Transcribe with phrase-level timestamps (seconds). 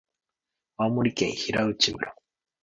[0.77, 2.11] 青森県平内町